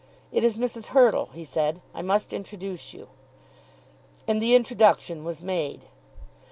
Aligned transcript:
"It 0.31 0.43
is 0.43 0.57
Mrs. 0.57 0.87
Hurtle," 0.97 1.27
he 1.31 1.43
said, 1.43 1.79
"I 1.93 2.01
must 2.01 2.33
introduce 2.33 2.91
you," 2.91 3.07
and 4.27 4.41
the 4.41 4.55
introduction 4.55 5.23
was 5.23 5.43
made. 5.43 5.83